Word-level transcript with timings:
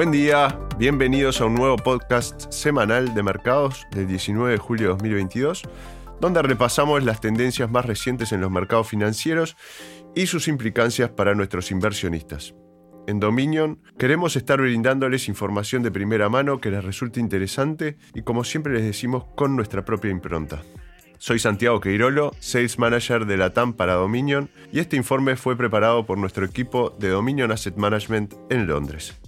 Buen 0.00 0.12
día, 0.12 0.58
bienvenidos 0.78 1.42
a 1.42 1.44
un 1.44 1.54
nuevo 1.54 1.76
podcast 1.76 2.50
semanal 2.50 3.12
de 3.12 3.22
mercados 3.22 3.86
del 3.90 4.08
19 4.08 4.52
de 4.52 4.56
julio 4.56 4.86
de 4.86 4.92
2022, 4.94 5.64
donde 6.22 6.40
repasamos 6.40 7.04
las 7.04 7.20
tendencias 7.20 7.70
más 7.70 7.84
recientes 7.84 8.32
en 8.32 8.40
los 8.40 8.50
mercados 8.50 8.88
financieros 8.88 9.58
y 10.14 10.24
sus 10.24 10.48
implicancias 10.48 11.10
para 11.10 11.34
nuestros 11.34 11.70
inversionistas. 11.70 12.54
En 13.06 13.20
Dominion 13.20 13.82
queremos 13.98 14.36
estar 14.36 14.58
brindándoles 14.58 15.28
información 15.28 15.82
de 15.82 15.90
primera 15.90 16.30
mano 16.30 16.62
que 16.62 16.70
les 16.70 16.82
resulte 16.82 17.20
interesante 17.20 17.98
y 18.14 18.22
como 18.22 18.42
siempre 18.44 18.72
les 18.72 18.84
decimos 18.84 19.24
con 19.36 19.54
nuestra 19.54 19.84
propia 19.84 20.10
impronta. 20.10 20.62
Soy 21.18 21.38
Santiago 21.38 21.78
Queirolo, 21.78 22.34
Sales 22.40 22.78
Manager 22.78 23.26
de 23.26 23.36
la 23.36 23.52
TAM 23.52 23.74
para 23.74 23.96
Dominion, 23.96 24.48
y 24.72 24.78
este 24.78 24.96
informe 24.96 25.36
fue 25.36 25.58
preparado 25.58 26.06
por 26.06 26.16
nuestro 26.16 26.46
equipo 26.46 26.96
de 26.98 27.10
Dominion 27.10 27.52
Asset 27.52 27.76
Management 27.76 28.32
en 28.48 28.66
Londres. 28.66 29.20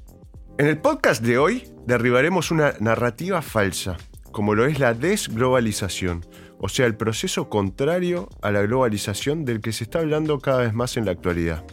En 0.59 0.67
el 0.67 0.79
podcast 0.79 1.23
de 1.23 1.39
hoy 1.39 1.65
derribaremos 1.87 2.51
una 2.51 2.75
narrativa 2.79 3.41
falsa, 3.41 3.97
como 4.33 4.55
lo 4.55 4.67
es 4.67 4.79
la 4.79 4.93
desglobalización, 4.93 6.27
o 6.59 6.69
sea, 6.69 6.85
el 6.85 6.95
proceso 6.95 7.49
contrario 7.49 8.29
a 8.43 8.51
la 8.51 8.61
globalización 8.61 9.47
del 9.47 9.63
que 9.63 9.73
se 9.73 9.85
está 9.85 10.01
hablando 10.01 10.41
cada 10.41 10.59
vez 10.59 10.75
más 10.75 10.99
en 10.99 11.07
la 11.07 11.13
actualidad. 11.13 11.65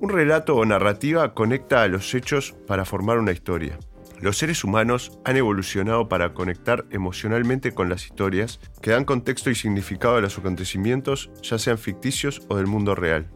Un 0.00 0.08
relato 0.08 0.56
o 0.56 0.64
narrativa 0.64 1.34
conecta 1.34 1.82
a 1.82 1.88
los 1.88 2.14
hechos 2.14 2.54
para 2.66 2.86
formar 2.86 3.18
una 3.18 3.32
historia. 3.32 3.78
Los 4.22 4.38
seres 4.38 4.64
humanos 4.64 5.18
han 5.24 5.36
evolucionado 5.36 6.08
para 6.08 6.32
conectar 6.32 6.86
emocionalmente 6.90 7.72
con 7.72 7.90
las 7.90 8.06
historias 8.06 8.60
que 8.80 8.92
dan 8.92 9.04
contexto 9.04 9.50
y 9.50 9.54
significado 9.54 10.16
a 10.16 10.20
los 10.22 10.38
acontecimientos, 10.38 11.30
ya 11.42 11.58
sean 11.58 11.76
ficticios 11.76 12.40
o 12.48 12.56
del 12.56 12.66
mundo 12.66 12.94
real. 12.94 13.28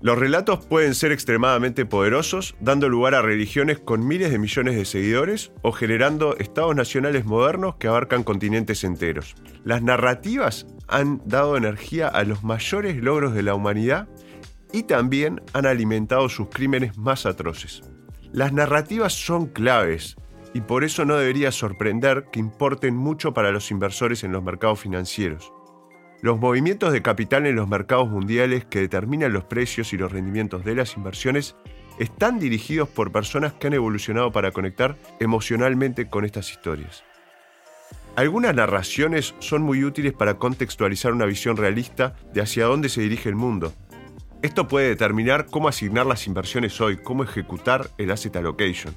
Los 0.00 0.18
relatos 0.18 0.64
pueden 0.64 0.94
ser 0.94 1.12
extremadamente 1.12 1.86
poderosos, 1.86 2.54
dando 2.60 2.88
lugar 2.88 3.14
a 3.14 3.22
religiones 3.22 3.78
con 3.78 4.06
miles 4.06 4.30
de 4.30 4.38
millones 4.38 4.76
de 4.76 4.84
seguidores 4.84 5.52
o 5.62 5.72
generando 5.72 6.36
estados 6.36 6.76
nacionales 6.76 7.24
modernos 7.24 7.76
que 7.76 7.88
abarcan 7.88 8.22
continentes 8.22 8.84
enteros. 8.84 9.34
Las 9.64 9.82
narrativas 9.82 10.66
han 10.88 11.22
dado 11.24 11.56
energía 11.56 12.08
a 12.08 12.24
los 12.24 12.44
mayores 12.44 12.96
logros 13.02 13.34
de 13.34 13.42
la 13.42 13.54
humanidad 13.54 14.08
y 14.72 14.82
también 14.82 15.40
han 15.52 15.64
alimentado 15.64 16.28
sus 16.28 16.48
crímenes 16.48 16.98
más 16.98 17.24
atroces. 17.24 17.82
Las 18.32 18.52
narrativas 18.52 19.12
son 19.12 19.46
claves 19.46 20.16
y 20.52 20.60
por 20.60 20.84
eso 20.84 21.04
no 21.04 21.16
debería 21.16 21.52
sorprender 21.52 22.26
que 22.32 22.40
importen 22.40 22.96
mucho 22.96 23.32
para 23.32 23.52
los 23.52 23.70
inversores 23.70 24.24
en 24.24 24.32
los 24.32 24.42
mercados 24.42 24.80
financieros. 24.80 25.52
Los 26.24 26.40
movimientos 26.40 26.90
de 26.90 27.02
capital 27.02 27.44
en 27.44 27.54
los 27.54 27.68
mercados 27.68 28.08
mundiales 28.08 28.64
que 28.64 28.80
determinan 28.80 29.34
los 29.34 29.44
precios 29.44 29.92
y 29.92 29.98
los 29.98 30.10
rendimientos 30.10 30.64
de 30.64 30.74
las 30.74 30.96
inversiones 30.96 31.54
están 31.98 32.38
dirigidos 32.38 32.88
por 32.88 33.12
personas 33.12 33.52
que 33.52 33.66
han 33.66 33.74
evolucionado 33.74 34.32
para 34.32 34.50
conectar 34.50 34.96
emocionalmente 35.20 36.08
con 36.08 36.24
estas 36.24 36.50
historias. 36.50 37.04
Algunas 38.16 38.54
narraciones 38.54 39.34
son 39.38 39.60
muy 39.64 39.84
útiles 39.84 40.14
para 40.14 40.38
contextualizar 40.38 41.12
una 41.12 41.26
visión 41.26 41.58
realista 41.58 42.16
de 42.32 42.40
hacia 42.40 42.64
dónde 42.64 42.88
se 42.88 43.02
dirige 43.02 43.28
el 43.28 43.36
mundo. 43.36 43.74
Esto 44.40 44.66
puede 44.66 44.88
determinar 44.88 45.44
cómo 45.50 45.68
asignar 45.68 46.06
las 46.06 46.26
inversiones 46.26 46.80
hoy, 46.80 46.96
cómo 46.96 47.24
ejecutar 47.24 47.90
el 47.98 48.10
asset 48.10 48.34
allocation 48.36 48.94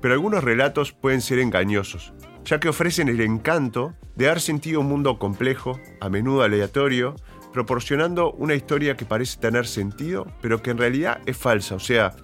pero 0.00 0.14
algunos 0.14 0.42
relatos 0.42 0.92
pueden 0.92 1.20
ser 1.20 1.38
engañosos, 1.38 2.12
ya 2.44 2.60
que 2.60 2.68
ofrecen 2.68 3.08
el 3.08 3.20
encanto 3.20 3.94
de 4.16 4.26
dar 4.26 4.40
sentido 4.40 4.80
a 4.80 4.82
un 4.82 4.88
mundo 4.88 5.18
complejo, 5.18 5.80
a 6.00 6.08
menudo 6.08 6.42
aleatorio, 6.42 7.16
proporcionando 7.52 8.32
una 8.32 8.54
historia 8.54 8.96
que 8.96 9.04
parece 9.04 9.38
tener 9.40 9.66
sentido, 9.66 10.26
pero 10.40 10.62
que 10.62 10.70
en 10.70 10.78
realidad 10.78 11.20
es 11.26 11.36
falsa, 11.36 11.74
o 11.74 11.80
sea, 11.80 12.14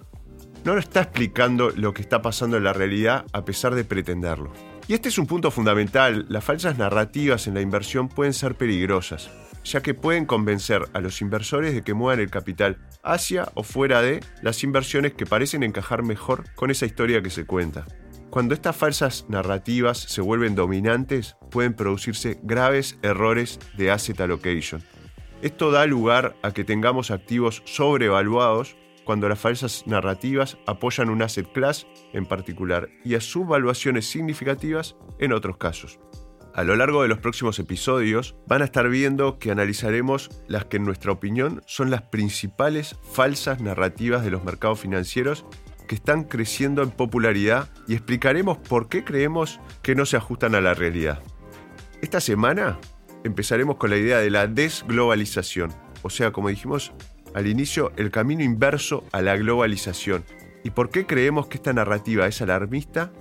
no 0.64 0.76
está 0.78 1.02
explicando 1.02 1.70
lo 1.70 1.94
que 1.94 2.02
está 2.02 2.22
pasando 2.22 2.56
en 2.56 2.64
la 2.64 2.72
realidad 2.72 3.24
a 3.32 3.44
pesar 3.44 3.74
de 3.74 3.84
pretenderlo. 3.84 4.52
Y 4.88 4.94
este 4.94 5.08
es 5.08 5.18
un 5.18 5.26
punto 5.26 5.50
fundamental, 5.50 6.26
las 6.28 6.44
falsas 6.44 6.78
narrativas 6.78 7.46
en 7.46 7.54
la 7.54 7.60
inversión 7.60 8.08
pueden 8.08 8.32
ser 8.32 8.56
peligrosas, 8.56 9.30
ya 9.64 9.80
que 9.80 9.94
pueden 9.94 10.26
convencer 10.26 10.82
a 10.92 11.00
los 11.00 11.20
inversores 11.22 11.74
de 11.74 11.82
que 11.82 11.94
muevan 11.94 12.20
el 12.20 12.30
capital 12.30 12.78
hacia 13.02 13.48
o 13.54 13.62
fuera 13.62 14.00
de 14.02 14.20
las 14.42 14.62
inversiones 14.62 15.14
que 15.14 15.26
parecen 15.26 15.62
encajar 15.62 16.02
mejor 16.02 16.44
con 16.54 16.70
esa 16.70 16.86
historia 16.86 17.22
que 17.22 17.30
se 17.30 17.46
cuenta. 17.46 17.84
Cuando 18.30 18.54
estas 18.54 18.76
falsas 18.76 19.24
narrativas 19.28 19.98
se 19.98 20.20
vuelven 20.20 20.54
dominantes, 20.54 21.36
pueden 21.50 21.74
producirse 21.74 22.38
graves 22.42 22.98
errores 23.02 23.58
de 23.76 23.90
asset 23.90 24.20
allocation. 24.20 24.82
Esto 25.42 25.70
da 25.70 25.86
lugar 25.86 26.36
a 26.42 26.52
que 26.52 26.64
tengamos 26.64 27.10
activos 27.10 27.62
sobrevaluados 27.64 28.76
cuando 29.04 29.28
las 29.28 29.38
falsas 29.38 29.84
narrativas 29.86 30.58
apoyan 30.66 31.08
un 31.08 31.22
asset 31.22 31.50
class 31.52 31.86
en 32.12 32.26
particular 32.26 32.88
y 33.04 33.14
a 33.14 33.20
subvaluaciones 33.20 34.06
significativas 34.06 34.96
en 35.18 35.32
otros 35.32 35.56
casos. 35.56 36.00
A 36.52 36.64
lo 36.64 36.74
largo 36.74 37.02
de 37.02 37.08
los 37.08 37.18
próximos 37.18 37.58
episodios 37.58 38.34
van 38.46 38.62
a 38.62 38.64
estar 38.64 38.88
viendo 38.88 39.38
que 39.38 39.50
analizaremos 39.50 40.30
las 40.48 40.64
que 40.64 40.78
en 40.78 40.84
nuestra 40.84 41.12
opinión 41.12 41.62
son 41.66 41.90
las 41.90 42.02
principales 42.02 42.96
falsas 43.12 43.60
narrativas 43.60 44.24
de 44.24 44.30
los 44.30 44.42
mercados 44.42 44.80
financieros 44.80 45.44
que 45.86 45.94
están 45.94 46.24
creciendo 46.24 46.82
en 46.82 46.90
popularidad 46.90 47.68
y 47.86 47.94
explicaremos 47.94 48.58
por 48.58 48.88
qué 48.88 49.04
creemos 49.04 49.60
que 49.82 49.94
no 49.94 50.06
se 50.06 50.16
ajustan 50.16 50.54
a 50.54 50.60
la 50.60 50.74
realidad. 50.74 51.22
Esta 52.02 52.20
semana 52.20 52.78
empezaremos 53.24 53.76
con 53.76 53.90
la 53.90 53.96
idea 53.96 54.18
de 54.18 54.30
la 54.30 54.46
desglobalización, 54.46 55.72
o 56.02 56.10
sea, 56.10 56.32
como 56.32 56.48
dijimos 56.48 56.92
al 57.34 57.46
inicio, 57.46 57.92
el 57.96 58.10
camino 58.10 58.42
inverso 58.42 59.04
a 59.12 59.20
la 59.20 59.36
globalización. 59.36 60.24
¿Y 60.64 60.70
por 60.70 60.90
qué 60.90 61.06
creemos 61.06 61.46
que 61.46 61.58
esta 61.58 61.72
narrativa 61.72 62.26
es 62.26 62.40
alarmista, 62.40 63.12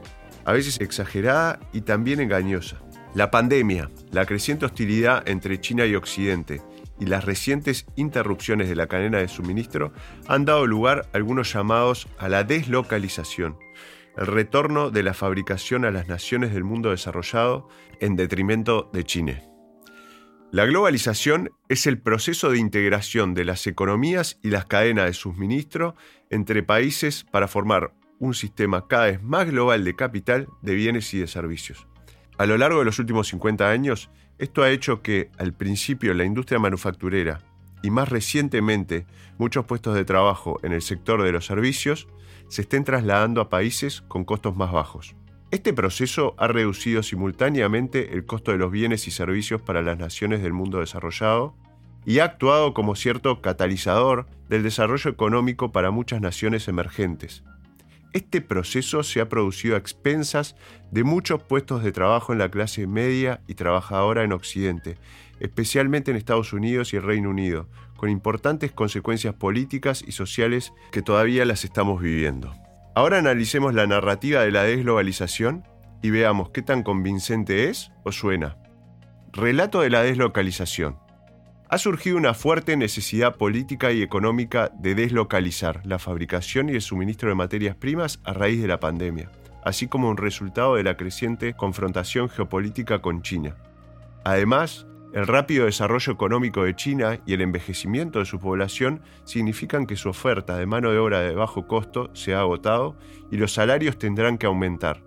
a 0.46 0.54
veces 0.54 0.80
exagerada 0.80 1.60
y 1.74 1.82
también 1.82 2.20
engañosa? 2.20 2.78
La 3.14 3.32
pandemia, 3.32 3.90
la 4.12 4.26
creciente 4.26 4.66
hostilidad 4.66 5.28
entre 5.28 5.60
China 5.60 5.86
y 5.86 5.96
Occidente 5.96 6.62
y 7.00 7.06
las 7.06 7.26
recientes 7.26 7.86
interrupciones 7.96 8.70
de 8.70 8.76
la 8.76 8.88
cadena 8.88 9.18
de 9.18 9.28
suministro 9.28 9.94
han 10.28 10.46
dado 10.46 10.66
lugar 10.66 11.10
a 11.14 11.18
algunos 11.18 11.54
llamados 11.54 12.08
a 12.18 12.30
la 12.30 12.44
deslocalización, 12.44 13.58
el 14.18 14.28
retorno 14.28 14.92
de 14.92 15.04
la 15.04 15.14
fabricación 15.14 15.86
a 15.86 15.92
las 15.92 16.08
naciones 16.08 16.54
del 16.54 16.64
mundo 16.64 16.92
desarrollado 16.92 17.68
en 18.00 18.16
detrimento 18.16 18.90
de 18.94 19.04
China. 19.04 19.42
La 20.52 20.66
globalización 20.66 21.52
es 21.68 21.86
el 21.86 22.00
proceso 22.00 22.50
de 22.50 22.60
integración 22.60 23.34
de 23.34 23.44
las 23.44 23.68
economías 23.68 24.40
y 24.42 24.52
las 24.52 24.66
cadenas 24.66 25.06
de 25.06 25.14
suministro 25.14 25.96
entre 26.30 26.64
países 26.64 27.26
para 27.30 27.50
formar 27.50 27.94
un 28.20 28.34
sistema 28.34 28.88
cada 28.88 29.08
vez 29.08 29.22
más 29.22 29.50
global 29.50 29.84
de 29.84 29.96
capital, 29.96 30.48
de 30.62 30.76
bienes 30.76 31.14
y 31.14 31.20
de 31.20 31.28
servicios. 31.28 31.88
A 32.38 32.46
lo 32.46 32.58
largo 32.58 32.80
de 32.80 32.86
los 32.86 33.00
últimos 33.00 33.30
50 33.30 33.70
años, 33.70 34.10
esto 34.40 34.62
ha 34.62 34.70
hecho 34.70 35.02
que, 35.02 35.30
al 35.38 35.54
principio, 35.54 36.14
la 36.14 36.26
industria 36.26 36.60
manufacturera 36.60 37.40
y 37.82 37.92
más 37.92 38.10
recientemente 38.10 39.06
muchos 39.38 39.66
puestos 39.66 39.96
de 39.96 40.04
trabajo 40.04 40.60
en 40.64 40.74
el 40.74 40.82
sector 40.82 41.24
de 41.24 41.32
los 41.32 41.46
servicios 41.46 42.08
se 42.50 42.64
estén 42.64 42.84
trasladando 42.84 43.40
a 43.40 43.50
países 43.50 44.02
con 44.02 44.26
costos 44.26 44.58
más 44.58 44.74
bajos. 44.74 45.16
Este 45.52 45.72
proceso 45.72 46.36
ha 46.38 46.48
reducido 46.48 47.04
simultáneamente 47.04 48.14
el 48.14 48.26
costo 48.26 48.52
de 48.52 48.58
los 48.58 48.72
bienes 48.72 49.08
y 49.08 49.12
servicios 49.12 49.62
para 49.62 49.82
las 49.82 49.98
naciones 49.98 50.42
del 50.42 50.52
mundo 50.52 50.82
desarrollado 50.82 51.56
y 52.06 52.20
ha 52.20 52.26
actuado 52.26 52.74
como 52.74 52.96
cierto 52.96 53.42
catalizador 53.42 54.28
del 54.50 54.64
desarrollo 54.64 55.10
económico 55.10 55.72
para 55.72 55.92
muchas 55.92 56.20
naciones 56.20 56.68
emergentes, 56.68 57.44
este 58.14 58.42
proceso 58.42 59.04
se 59.04 59.22
ha 59.22 59.30
producido 59.30 59.76
a 59.76 59.80
expensas 59.80 60.56
de 60.92 61.04
muchos 61.04 61.44
puestos 61.44 61.84
de 61.84 61.92
trabajo 61.92 62.34
en 62.34 62.40
la 62.40 62.50
clase 62.50 62.88
media 62.88 63.42
y 63.48 63.56
trabajadora 63.56 64.24
en 64.24 64.32
Occidente, 64.32 64.98
especialmente 65.40 66.12
en 66.12 66.18
Estados 66.18 66.54
Unidos 66.54 66.94
y 66.94 66.98
el 66.98 67.04
Reino 67.04 67.30
Unido, 67.30 67.68
con 67.98 68.10
importantes 68.10 68.72
consecuencias 68.72 69.36
políticas 69.36 70.04
y 70.06 70.12
sociales 70.12 70.74
que 70.92 71.02
todavía 71.02 71.46
las 71.46 71.66
estamos 71.66 72.02
viviendo. 72.02 72.54
Ahora 72.96 73.18
analicemos 73.18 73.74
la 73.74 73.88
narrativa 73.88 74.42
de 74.42 74.52
la 74.52 74.64
desglobalización 74.64 75.64
y 76.02 76.10
veamos 76.12 76.50
qué 76.52 76.62
tan 76.62 76.84
convincente 76.84 77.70
es 77.70 77.92
o 78.04 78.12
suena. 78.12 78.58
Relato 79.34 79.82
de 79.82 79.90
la 79.90 80.04
deslocalización 80.04 81.05
ha 81.68 81.78
surgido 81.78 82.18
una 82.18 82.34
fuerte 82.34 82.78
necesidad 82.78 83.36
política 83.36 83.92
y 83.92 84.02
económica 84.02 84.72
de 84.78 84.96
deslocalizar 84.96 85.82
la 85.86 86.00
fabricación 86.00 86.70
y 86.70 86.74
el 86.74 86.82
suministro 86.82 87.30
de 87.30 87.36
materias 87.36 87.76
primas 87.76 88.20
a 88.24 88.34
raíz 88.34 88.62
de 88.62 88.68
la 88.68 88.80
pandemia, 88.80 89.32
así 89.64 89.88
como 89.88 90.10
un 90.10 90.18
resultado 90.18 90.76
de 90.76 90.84
la 90.84 90.96
creciente 90.96 91.56
confrontación 91.56 92.30
geopolítica 92.30 93.00
con 93.00 93.24
China. 93.24 93.56
Además, 94.24 94.86
el 95.14 95.28
rápido 95.28 95.66
desarrollo 95.66 96.12
económico 96.12 96.64
de 96.64 96.76
China 96.76 97.20
y 97.26 97.34
el 97.34 97.42
envejecimiento 97.42 98.20
de 98.20 98.26
su 98.26 98.40
población 98.40 99.02
significan 99.24 99.88
que 99.88 99.96
su 99.96 100.10
oferta 100.10 100.58
de 100.58 100.66
mano 100.66 100.92
de 100.92 100.98
obra 100.98 101.22
de 101.22 101.34
bajo 101.34 101.68
costo 101.68 102.12
se 102.14 102.36
ha 102.36 102.42
agotado 102.42 102.98
y 103.32 103.38
los 103.38 103.54
salarios 103.54 103.98
tendrán 103.98 104.38
que 104.38 104.46
aumentar. 104.46 105.02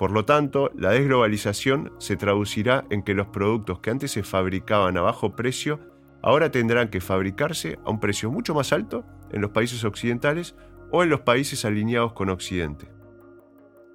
Por 0.00 0.12
lo 0.12 0.24
tanto, 0.24 0.70
la 0.74 0.92
desglobalización 0.92 1.92
se 1.98 2.16
traducirá 2.16 2.86
en 2.88 3.02
que 3.02 3.12
los 3.12 3.26
productos 3.26 3.80
que 3.80 3.90
antes 3.90 4.10
se 4.10 4.22
fabricaban 4.22 4.96
a 4.96 5.02
bajo 5.02 5.36
precio 5.36 5.78
ahora 6.22 6.50
tendrán 6.50 6.88
que 6.88 7.02
fabricarse 7.02 7.78
a 7.84 7.90
un 7.90 8.00
precio 8.00 8.30
mucho 8.30 8.54
más 8.54 8.72
alto 8.72 9.04
en 9.30 9.42
los 9.42 9.50
países 9.50 9.84
occidentales 9.84 10.56
o 10.90 11.02
en 11.02 11.10
los 11.10 11.20
países 11.20 11.66
alineados 11.66 12.14
con 12.14 12.30
Occidente. 12.30 12.90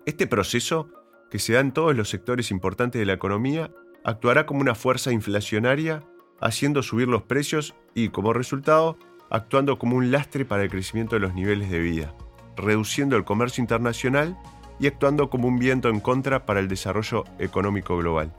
Este 0.06 0.28
proceso, 0.28 0.90
que 1.31 1.40
se 1.40 1.54
da 1.54 1.60
en 1.60 1.72
todos 1.72 1.96
los 1.96 2.07
sectores 2.07 2.52
importantes 2.52 3.00
de 3.00 3.07
la 3.07 3.13
economía, 3.13 3.72
actuará 4.04 4.46
como 4.46 4.62
una 4.62 4.75
fuerza 4.75 5.12
inflacionaria, 5.12 6.04
haciendo 6.40 6.84
subir 6.84 7.07
los 7.07 7.24
precios 7.24 7.74
y, 7.96 8.10
como 8.10 8.31
resultado, 8.31 9.00
actuando 9.31 9.80
como 9.80 9.96
un 9.98 10.12
lastre 10.12 10.46
para 10.46 10.62
el 10.62 10.69
crecimiento 10.69 11.16
de 11.16 11.22
los 11.22 11.34
niveles 11.34 11.72
de 11.72 11.80
vida, 11.80 12.13
reduciendo 12.56 13.18
el 13.18 13.25
comercio 13.25 13.63
internacional 13.63 14.38
y 14.80 14.88
actuando 14.88 15.30
como 15.30 15.48
un 15.48 15.60
viento 15.60 15.89
en 15.89 16.00
contra 16.00 16.45
para 16.45 16.60
el 16.60 16.68
desarrollo 16.68 17.24
económico 17.39 17.98
global. 17.98 18.33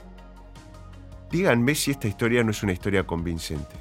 Díganme 1.31 1.75
si 1.75 1.91
esta 1.91 2.09
historia 2.09 2.45
no 2.45 2.51
es 2.51 2.63
una 2.63 2.73
historia 2.73 3.07
convincente. 3.07 3.77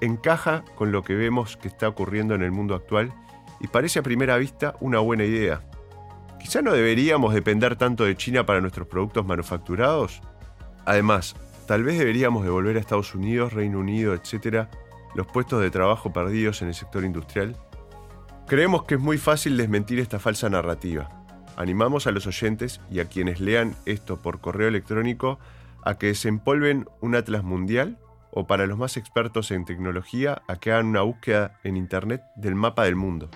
Encaja 0.00 0.64
con 0.74 0.92
lo 0.92 1.02
que 1.02 1.14
vemos 1.14 1.56
que 1.56 1.68
está 1.68 1.88
ocurriendo 1.88 2.34
en 2.34 2.42
el 2.42 2.52
mundo 2.52 2.74
actual 2.74 3.12
y 3.60 3.68
parece 3.68 3.98
a 3.98 4.02
primera 4.02 4.36
vista 4.36 4.76
una 4.80 4.98
buena 4.98 5.24
idea. 5.24 5.62
Quizá 6.38 6.62
no 6.62 6.72
deberíamos 6.72 7.34
depender 7.34 7.76
tanto 7.76 8.04
de 8.04 8.16
China 8.16 8.46
para 8.46 8.60
nuestros 8.60 8.86
productos 8.86 9.26
manufacturados. 9.26 10.20
Además, 10.84 11.34
tal 11.66 11.82
vez 11.82 11.98
deberíamos 11.98 12.44
devolver 12.44 12.76
a 12.76 12.80
Estados 12.80 13.14
Unidos, 13.14 13.52
Reino 13.52 13.80
Unido, 13.80 14.14
etc., 14.14 14.68
los 15.14 15.26
puestos 15.26 15.60
de 15.60 15.70
trabajo 15.70 16.12
perdidos 16.12 16.62
en 16.62 16.68
el 16.68 16.74
sector 16.74 17.04
industrial. 17.04 17.56
Creemos 18.46 18.84
que 18.84 18.94
es 18.94 19.00
muy 19.00 19.18
fácil 19.18 19.56
desmentir 19.56 19.98
esta 19.98 20.18
falsa 20.18 20.48
narrativa. 20.48 21.17
Animamos 21.58 22.06
a 22.06 22.12
los 22.12 22.28
oyentes 22.28 22.80
y 22.88 23.00
a 23.00 23.06
quienes 23.06 23.40
lean 23.40 23.74
esto 23.84 24.22
por 24.22 24.40
correo 24.40 24.68
electrónico 24.68 25.40
a 25.82 25.98
que 25.98 26.06
desempolven 26.06 26.86
un 27.00 27.16
atlas 27.16 27.42
mundial 27.42 27.98
o 28.30 28.46
para 28.46 28.66
los 28.66 28.78
más 28.78 28.96
expertos 28.96 29.50
en 29.50 29.64
tecnología 29.64 30.40
a 30.46 30.54
que 30.54 30.70
hagan 30.70 30.86
una 30.86 31.02
búsqueda 31.02 31.58
en 31.64 31.76
Internet 31.76 32.22
del 32.36 32.54
mapa 32.54 32.84
del 32.84 32.94
mundo. 32.94 33.28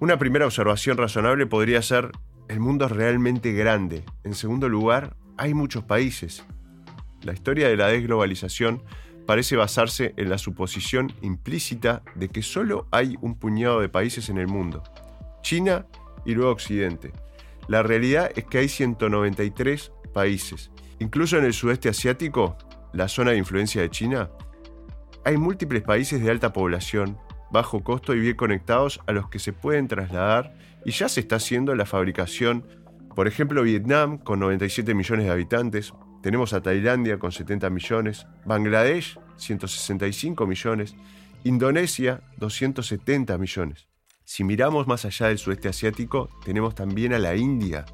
Una 0.00 0.18
primera 0.18 0.46
observación 0.46 0.96
razonable 0.96 1.46
podría 1.46 1.80
ser, 1.80 2.10
el 2.48 2.58
mundo 2.58 2.86
es 2.86 2.90
realmente 2.90 3.52
grande. 3.52 4.02
En 4.24 4.34
segundo 4.34 4.68
lugar, 4.68 5.14
hay 5.36 5.54
muchos 5.54 5.84
países. 5.84 6.44
La 7.22 7.34
historia 7.34 7.68
de 7.68 7.76
la 7.76 7.86
desglobalización 7.86 8.82
parece 9.28 9.54
basarse 9.54 10.12
en 10.16 10.28
la 10.28 10.38
suposición 10.38 11.12
implícita 11.22 12.02
de 12.16 12.30
que 12.30 12.42
solo 12.42 12.88
hay 12.90 13.14
un 13.20 13.38
puñado 13.38 13.80
de 13.80 13.88
países 13.88 14.28
en 14.28 14.38
el 14.38 14.48
mundo, 14.48 14.82
China 15.42 15.86
y 16.24 16.34
luego 16.34 16.50
Occidente. 16.50 17.12
La 17.68 17.82
realidad 17.82 18.30
es 18.34 18.44
que 18.44 18.58
hay 18.58 18.68
193 18.68 19.92
países. 20.12 20.70
Incluso 20.98 21.36
en 21.36 21.44
el 21.44 21.52
sudeste 21.52 21.88
asiático, 21.88 22.56
la 22.92 23.08
zona 23.08 23.32
de 23.32 23.36
influencia 23.36 23.82
de 23.82 23.90
China, 23.90 24.30
hay 25.24 25.36
múltiples 25.36 25.82
países 25.82 26.22
de 26.22 26.30
alta 26.30 26.52
población, 26.52 27.18
bajo 27.50 27.84
costo 27.84 28.14
y 28.14 28.20
bien 28.20 28.36
conectados 28.36 29.00
a 29.06 29.12
los 29.12 29.28
que 29.28 29.38
se 29.38 29.52
pueden 29.52 29.86
trasladar 29.86 30.54
y 30.84 30.92
ya 30.92 31.08
se 31.08 31.20
está 31.20 31.36
haciendo 31.36 31.74
la 31.74 31.86
fabricación. 31.86 32.64
Por 33.14 33.28
ejemplo, 33.28 33.62
Vietnam 33.62 34.18
con 34.18 34.40
97 34.40 34.94
millones 34.94 35.26
de 35.26 35.32
habitantes, 35.32 35.92
tenemos 36.22 36.52
a 36.52 36.62
Tailandia 36.62 37.18
con 37.18 37.32
70 37.32 37.70
millones, 37.70 38.26
Bangladesh 38.44 39.18
165 39.36 40.46
millones, 40.46 40.96
Indonesia 41.44 42.22
270 42.38 43.38
millones. 43.38 43.88
Si 44.30 44.44
miramos 44.44 44.86
más 44.86 45.06
allá 45.06 45.28
del 45.28 45.38
sudeste 45.38 45.70
asiático, 45.70 46.28
tenemos 46.44 46.74
también 46.74 47.14
a 47.14 47.18
la 47.18 47.34
India, 47.34 47.86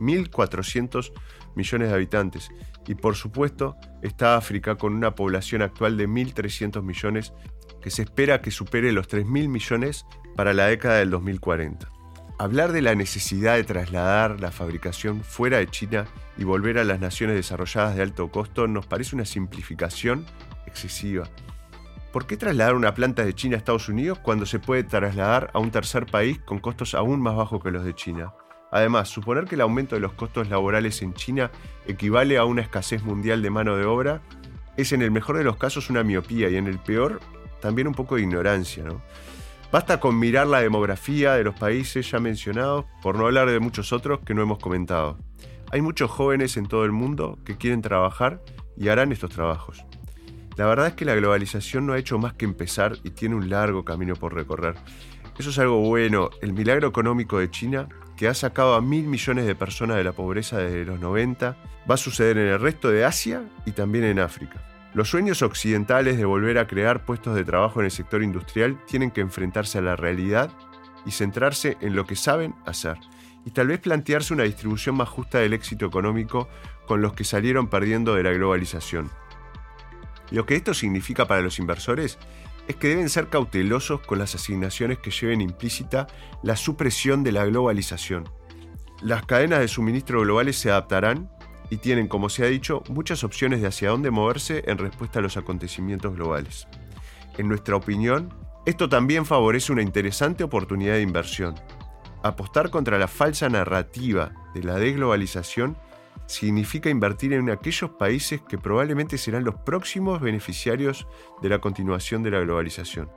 1.400 0.00 1.14
millones 1.56 1.88
de 1.88 1.94
habitantes. 1.94 2.50
Y 2.86 2.94
por 2.94 3.16
supuesto 3.16 3.74
está 4.02 4.36
África 4.36 4.74
con 4.74 4.92
una 4.92 5.14
población 5.14 5.62
actual 5.62 5.96
de 5.96 6.06
1.300 6.06 6.82
millones 6.82 7.32
que 7.80 7.90
se 7.90 8.02
espera 8.02 8.42
que 8.42 8.50
supere 8.50 8.92
los 8.92 9.08
3.000 9.08 9.48
millones 9.48 10.04
para 10.36 10.52
la 10.52 10.66
década 10.66 10.98
del 10.98 11.08
2040. 11.08 11.88
Hablar 12.38 12.72
de 12.72 12.82
la 12.82 12.94
necesidad 12.94 13.56
de 13.56 13.64
trasladar 13.64 14.40
la 14.40 14.52
fabricación 14.52 15.24
fuera 15.24 15.56
de 15.56 15.68
China 15.68 16.04
y 16.36 16.44
volver 16.44 16.76
a 16.76 16.84
las 16.84 17.00
naciones 17.00 17.34
desarrolladas 17.34 17.96
de 17.96 18.02
alto 18.02 18.30
costo 18.30 18.66
nos 18.68 18.86
parece 18.86 19.16
una 19.16 19.24
simplificación 19.24 20.26
excesiva. 20.66 21.30
¿Por 22.12 22.26
qué 22.26 22.38
trasladar 22.38 22.74
una 22.74 22.94
planta 22.94 23.22
de 23.24 23.34
China 23.34 23.56
a 23.56 23.58
Estados 23.58 23.90
Unidos 23.90 24.18
cuando 24.18 24.46
se 24.46 24.58
puede 24.58 24.82
trasladar 24.82 25.50
a 25.52 25.58
un 25.58 25.70
tercer 25.70 26.06
país 26.06 26.38
con 26.38 26.58
costos 26.58 26.94
aún 26.94 27.20
más 27.20 27.36
bajos 27.36 27.62
que 27.62 27.70
los 27.70 27.84
de 27.84 27.94
China? 27.94 28.32
Además, 28.70 29.08
suponer 29.10 29.44
que 29.44 29.56
el 29.56 29.60
aumento 29.60 29.94
de 29.94 30.00
los 30.00 30.14
costos 30.14 30.48
laborales 30.48 31.02
en 31.02 31.12
China 31.12 31.50
equivale 31.86 32.38
a 32.38 32.46
una 32.46 32.62
escasez 32.62 33.02
mundial 33.02 33.42
de 33.42 33.50
mano 33.50 33.76
de 33.76 33.84
obra 33.84 34.22
es 34.78 34.92
en 34.92 35.02
el 35.02 35.10
mejor 35.10 35.36
de 35.36 35.44
los 35.44 35.56
casos 35.56 35.90
una 35.90 36.02
miopía 36.02 36.48
y 36.48 36.56
en 36.56 36.66
el 36.66 36.78
peor 36.78 37.20
también 37.60 37.88
un 37.88 37.94
poco 37.94 38.14
de 38.14 38.22
ignorancia. 38.22 38.84
¿no? 38.84 39.02
Basta 39.70 40.00
con 40.00 40.18
mirar 40.18 40.46
la 40.46 40.60
demografía 40.60 41.34
de 41.34 41.44
los 41.44 41.58
países 41.58 42.10
ya 42.10 42.20
mencionados, 42.20 42.86
por 43.02 43.18
no 43.18 43.26
hablar 43.26 43.50
de 43.50 43.60
muchos 43.60 43.92
otros 43.92 44.20
que 44.20 44.32
no 44.32 44.40
hemos 44.40 44.58
comentado. 44.58 45.18
Hay 45.70 45.82
muchos 45.82 46.10
jóvenes 46.10 46.56
en 46.56 46.66
todo 46.66 46.86
el 46.86 46.92
mundo 46.92 47.38
que 47.44 47.58
quieren 47.58 47.82
trabajar 47.82 48.40
y 48.78 48.88
harán 48.88 49.12
estos 49.12 49.30
trabajos. 49.30 49.84
La 50.58 50.66
verdad 50.66 50.88
es 50.88 50.94
que 50.94 51.04
la 51.04 51.14
globalización 51.14 51.86
no 51.86 51.92
ha 51.92 51.98
hecho 51.98 52.18
más 52.18 52.32
que 52.32 52.44
empezar 52.44 52.96
y 53.04 53.10
tiene 53.10 53.36
un 53.36 53.48
largo 53.48 53.84
camino 53.84 54.16
por 54.16 54.34
recorrer. 54.34 54.74
Eso 55.38 55.50
es 55.50 55.58
algo 55.60 55.78
bueno. 55.82 56.30
El 56.42 56.52
milagro 56.52 56.88
económico 56.88 57.38
de 57.38 57.48
China, 57.48 57.88
que 58.16 58.26
ha 58.26 58.34
sacado 58.34 58.74
a 58.74 58.80
mil 58.80 59.06
millones 59.06 59.46
de 59.46 59.54
personas 59.54 59.98
de 59.98 60.02
la 60.02 60.10
pobreza 60.10 60.58
desde 60.58 60.84
los 60.84 60.98
90, 60.98 61.56
va 61.88 61.94
a 61.94 61.96
suceder 61.96 62.38
en 62.38 62.48
el 62.48 62.58
resto 62.58 62.90
de 62.90 63.04
Asia 63.04 63.48
y 63.66 63.70
también 63.70 64.02
en 64.02 64.18
África. 64.18 64.60
Los 64.94 65.08
sueños 65.08 65.42
occidentales 65.42 66.18
de 66.18 66.24
volver 66.24 66.58
a 66.58 66.66
crear 66.66 67.04
puestos 67.04 67.36
de 67.36 67.44
trabajo 67.44 67.78
en 67.78 67.84
el 67.84 67.92
sector 67.92 68.24
industrial 68.24 68.84
tienen 68.84 69.12
que 69.12 69.20
enfrentarse 69.20 69.78
a 69.78 69.82
la 69.82 69.94
realidad 69.94 70.50
y 71.06 71.12
centrarse 71.12 71.76
en 71.80 71.94
lo 71.94 72.04
que 72.04 72.16
saben 72.16 72.56
hacer, 72.66 72.96
y 73.44 73.52
tal 73.52 73.68
vez 73.68 73.78
plantearse 73.78 74.34
una 74.34 74.42
distribución 74.42 74.96
más 74.96 75.08
justa 75.08 75.38
del 75.38 75.52
éxito 75.52 75.86
económico 75.86 76.48
con 76.88 77.00
los 77.00 77.12
que 77.12 77.22
salieron 77.22 77.68
perdiendo 77.68 78.16
de 78.16 78.24
la 78.24 78.32
globalización. 78.32 79.08
Lo 80.30 80.46
que 80.46 80.56
esto 80.56 80.74
significa 80.74 81.26
para 81.26 81.40
los 81.40 81.58
inversores 81.58 82.18
es 82.66 82.76
que 82.76 82.88
deben 82.88 83.08
ser 83.08 83.28
cautelosos 83.28 84.00
con 84.00 84.18
las 84.18 84.34
asignaciones 84.34 84.98
que 84.98 85.10
lleven 85.10 85.40
implícita 85.40 86.06
la 86.42 86.54
supresión 86.54 87.24
de 87.24 87.32
la 87.32 87.46
globalización. 87.46 88.28
Las 89.00 89.24
cadenas 89.24 89.60
de 89.60 89.68
suministro 89.68 90.20
globales 90.20 90.58
se 90.58 90.70
adaptarán 90.70 91.30
y 91.70 91.78
tienen, 91.78 92.08
como 92.08 92.28
se 92.28 92.44
ha 92.44 92.48
dicho, 92.48 92.82
muchas 92.88 93.24
opciones 93.24 93.60
de 93.60 93.68
hacia 93.68 93.90
dónde 93.90 94.10
moverse 94.10 94.64
en 94.66 94.78
respuesta 94.78 95.18
a 95.18 95.22
los 95.22 95.36
acontecimientos 95.36 96.14
globales. 96.14 96.66
En 97.38 97.48
nuestra 97.48 97.76
opinión, 97.76 98.34
esto 98.66 98.88
también 98.88 99.24
favorece 99.24 99.72
una 99.72 99.82
interesante 99.82 100.44
oportunidad 100.44 100.94
de 100.94 101.02
inversión. 101.02 101.54
Apostar 102.22 102.70
contra 102.70 102.98
la 102.98 103.08
falsa 103.08 103.48
narrativa 103.48 104.32
de 104.54 104.64
la 104.64 104.74
desglobalización 104.74 105.78
significa 106.28 106.90
invertir 106.90 107.32
en 107.32 107.50
aquellos 107.50 107.90
países 107.90 108.42
que 108.42 108.58
probablemente 108.58 109.18
serán 109.18 109.44
los 109.44 109.56
próximos 109.56 110.20
beneficiarios 110.20 111.08
de 111.42 111.48
la 111.48 111.58
continuación 111.58 112.22
de 112.22 112.30
la 112.30 112.40
globalización. 112.40 113.10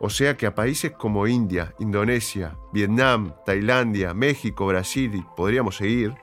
O 0.00 0.08
sea 0.08 0.36
que 0.38 0.46
a 0.46 0.54
países 0.54 0.92
como 0.92 1.26
India, 1.26 1.74
Indonesia, 1.78 2.56
Vietnam, 2.72 3.34
Tailandia, 3.44 4.14
México, 4.14 4.66
Brasil 4.66 5.14
y 5.14 5.22
podríamos 5.36 5.76
seguir, 5.76 6.14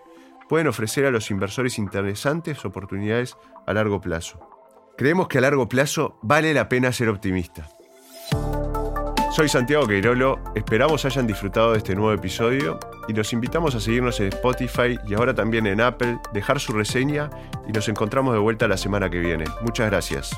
pueden 0.49 0.67
ofrecer 0.67 1.05
a 1.05 1.11
los 1.11 1.29
inversores 1.29 1.77
interesantes 1.77 2.65
oportunidades 2.65 3.37
a 3.67 3.73
largo 3.73 4.01
plazo. 4.01 4.39
Creemos 4.97 5.27
que 5.27 5.37
a 5.37 5.41
largo 5.41 5.69
plazo 5.69 6.17
vale 6.23 6.55
la 6.55 6.69
pena 6.69 6.91
ser 6.91 7.09
optimista. 7.09 7.69
Soy 9.37 9.49
Santiago 9.49 9.85
Queirolo, 9.85 10.39
esperamos 10.55 11.05
hayan 11.05 11.27
disfrutado 11.27 11.73
de 11.73 11.77
este 11.77 11.93
nuevo 11.93 12.11
episodio 12.11 12.79
y 13.07 13.13
los 13.13 13.33
invitamos 13.33 13.75
a 13.75 13.79
seguirnos 13.79 14.19
en 14.19 14.29
Spotify 14.29 14.97
y 15.07 15.13
ahora 15.13 15.35
también 15.35 15.67
en 15.67 15.79
Apple, 15.79 16.17
dejar 16.33 16.59
su 16.59 16.73
reseña 16.73 17.29
y 17.67 17.71
nos 17.71 17.87
encontramos 17.87 18.33
de 18.33 18.39
vuelta 18.39 18.67
la 18.67 18.77
semana 18.77 19.11
que 19.11 19.19
viene. 19.19 19.45
Muchas 19.61 19.91
gracias. 19.91 20.31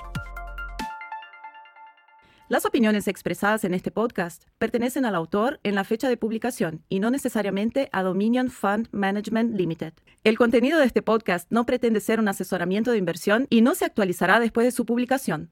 Las 2.49 2.65
opiniones 2.65 3.07
expresadas 3.07 3.63
en 3.63 3.73
este 3.73 3.89
podcast 3.89 4.43
pertenecen 4.57 5.05
al 5.05 5.15
autor 5.15 5.61
en 5.63 5.75
la 5.75 5.85
fecha 5.85 6.09
de 6.09 6.17
publicación 6.17 6.83
y 6.89 6.99
no 6.99 7.09
necesariamente 7.09 7.87
a 7.93 8.03
Dominion 8.03 8.49
Fund 8.49 8.89
Management 8.91 9.55
Limited. 9.55 9.93
El 10.25 10.37
contenido 10.37 10.77
de 10.77 10.85
este 10.85 11.01
podcast 11.01 11.49
no 11.49 11.65
pretende 11.65 12.01
ser 12.01 12.19
un 12.19 12.27
asesoramiento 12.27 12.91
de 12.91 12.97
inversión 12.97 13.47
y 13.49 13.61
no 13.61 13.75
se 13.75 13.85
actualizará 13.85 14.41
después 14.41 14.65
de 14.67 14.71
su 14.71 14.85
publicación. 14.85 15.51